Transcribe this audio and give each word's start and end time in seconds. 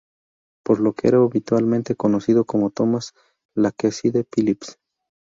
Por 0.65 0.79
lo 0.79 0.93
que 0.93 1.09
era 1.09 1.19
habitualmente 1.19 1.93
conocido 1.95 2.43
como 2.45 2.71
Thomas 2.71 3.13
"Lakeside" 3.53 4.23
Phillips. 4.35 4.79